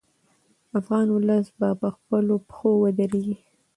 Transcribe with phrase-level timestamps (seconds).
[0.79, 3.35] افغان ولس به په خپلو پښو ودرېږي.